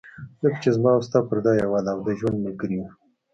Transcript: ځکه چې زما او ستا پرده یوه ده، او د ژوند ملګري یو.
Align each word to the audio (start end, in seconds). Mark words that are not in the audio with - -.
ځکه 0.41 0.57
چې 0.63 0.69
زما 0.75 0.91
او 0.95 1.01
ستا 1.07 1.19
پرده 1.27 1.51
یوه 1.63 1.79
ده، 1.85 1.91
او 1.95 1.99
د 2.07 2.09
ژوند 2.19 2.37
ملګري 2.45 2.75
یو. 2.79 2.87